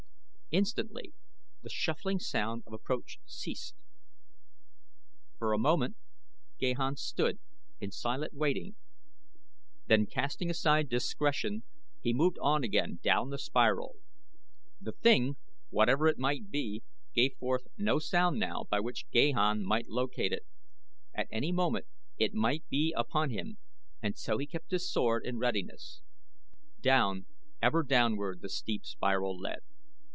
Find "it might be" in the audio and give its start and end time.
16.09-16.83, 22.17-22.93